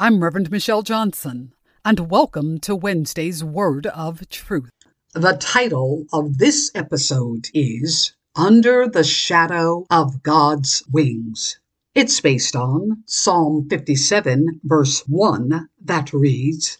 [0.00, 1.54] I'm Reverend Michelle Johnson,
[1.84, 4.70] and welcome to Wednesday's Word of Truth.
[5.12, 11.60] The title of this episode is Under the Shadow of God's Wings.
[11.94, 16.78] It's based on Psalm 57, verse 1, that reads,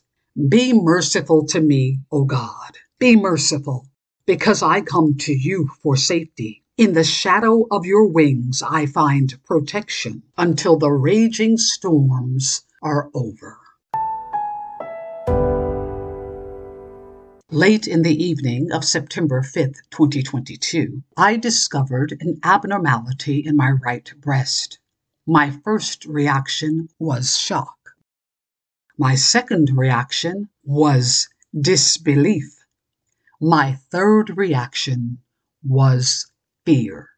[0.48, 2.78] Be merciful to me, O God.
[2.98, 3.86] Be merciful,
[4.26, 6.64] because I come to you for safety.
[6.76, 13.58] In the shadow of your wings I find protection until the raging storms are over.
[17.50, 24.12] Late in the evening of September 5th, 2022, I discovered an abnormality in my right
[24.20, 24.78] breast.
[25.26, 27.78] My first reaction was shock.
[28.98, 32.64] My second reaction was disbelief.
[33.40, 35.18] My third reaction
[35.62, 36.30] was
[36.66, 37.08] fear.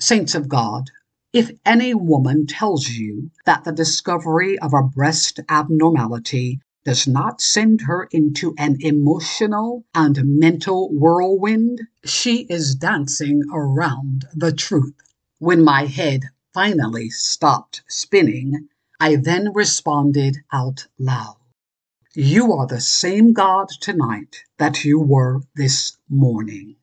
[0.00, 0.90] Saints of God,
[1.36, 7.82] if any woman tells you that the discovery of a breast abnormality does not send
[7.82, 14.94] her into an emotional and mental whirlwind, she is dancing around the truth.
[15.38, 16.22] When my head
[16.54, 21.36] finally stopped spinning, I then responded out loud.
[22.14, 26.76] You are the same God tonight that you were this morning.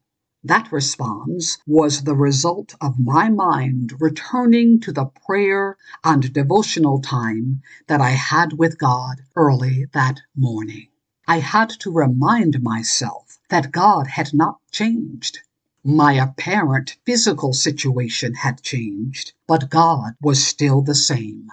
[0.45, 7.61] That response was the result of my mind returning to the prayer and devotional time
[7.87, 10.89] that I had with God early that morning.
[11.29, 15.39] I had to remind myself that God had not changed.
[15.81, 21.47] My apparent physical situation had changed, but God was still the same.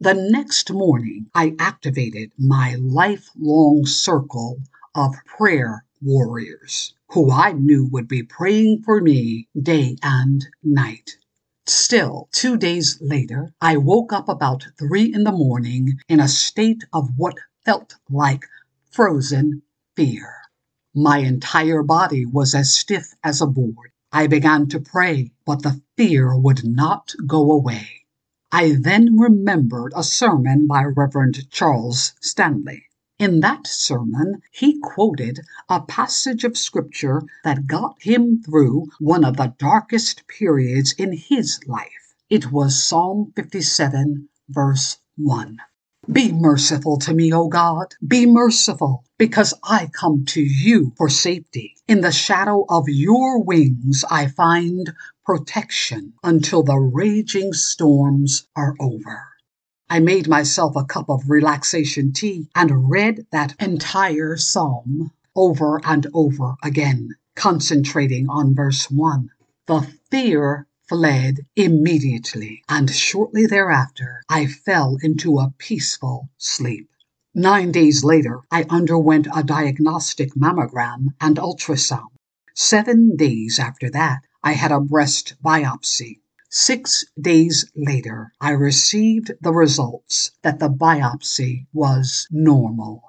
[0.00, 4.62] The next morning, I activated my lifelong circle
[4.96, 11.18] of prayer warriors who I knew would be praying for me day and night.
[11.66, 16.84] Still, two days later, I woke up about three in the morning in a state
[16.90, 17.36] of what
[17.66, 18.46] felt like
[18.90, 19.60] frozen
[19.94, 20.36] fear.
[20.94, 23.90] My entire body was as stiff as a board.
[24.10, 28.06] I began to pray, but the fear would not go away.
[28.50, 32.84] I then remembered a sermon by Reverend Charles Stanley.
[33.22, 39.36] In that sermon, he quoted a passage of scripture that got him through one of
[39.36, 42.16] the darkest periods in his life.
[42.28, 45.58] It was Psalm 57, verse 1.
[46.10, 47.94] Be merciful to me, O God.
[48.04, 51.76] Be merciful, because I come to you for safety.
[51.86, 54.94] In the shadow of your wings I find
[55.24, 59.28] protection until the raging storms are over.
[59.90, 66.06] I made myself a cup of relaxation tea and read that entire psalm over and
[66.14, 69.30] over again, concentrating on verse 1.
[69.66, 76.88] The fear fled immediately, and shortly thereafter I fell into a peaceful sleep.
[77.34, 82.10] Nine days later, I underwent a diagnostic mammogram and ultrasound.
[82.54, 86.21] Seven days after that, I had a breast biopsy.
[86.54, 93.02] Six days later, I received the results that the biopsy was normal.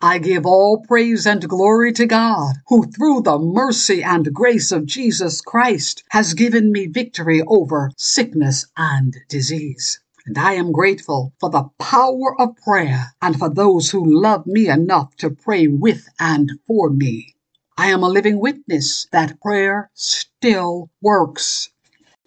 [0.00, 4.86] I give all praise and glory to God, who through the mercy and grace of
[4.86, 9.98] Jesus Christ has given me victory over sickness and disease.
[10.24, 14.68] And I am grateful for the power of prayer and for those who love me
[14.68, 17.34] enough to pray with and for me.
[17.76, 21.70] I am a living witness that prayer still works.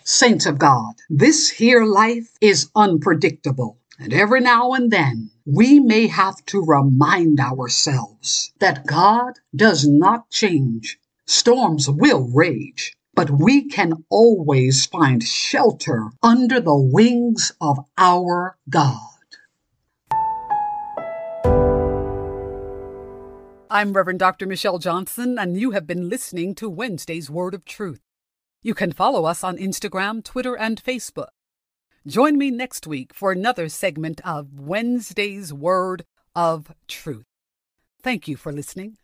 [0.10, 6.08] Saints of God, this here life is unpredictable, and every now and then we may
[6.08, 10.98] have to remind ourselves that God does not change.
[11.26, 19.02] Storms will rage, but we can always find shelter under the wings of our God.
[23.70, 24.48] I'm Reverend Dr.
[24.48, 28.07] Michelle Johnson, and you have been listening to Wednesday's Word of Truth.
[28.68, 31.30] You can follow us on Instagram, Twitter, and Facebook.
[32.06, 36.04] Join me next week for another segment of Wednesday's Word
[36.36, 37.28] of Truth.
[38.04, 38.98] Thank you for listening.